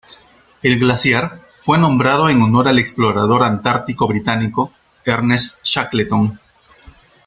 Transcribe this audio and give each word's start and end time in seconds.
El 0.63 0.79
glaciar 0.79 1.45
fue 1.59 1.77
nombrado 1.77 2.27
en 2.31 2.41
honor 2.41 2.67
al 2.67 2.79
explorador 2.79 3.43
antártico 3.43 4.07
británico 4.07 4.73
Ernest 5.05 5.57
Shackleton. 5.63 6.39